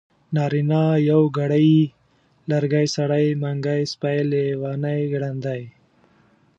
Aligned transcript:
نارينه 0.35 0.81
يوګړی 1.11 1.67
ی 1.83 1.91
لرګی 2.49 2.85
سړی 2.95 3.25
منګی 3.41 3.81
سپی 3.91 4.19
لېوانی 4.29 5.01
ګړندی 5.13 5.61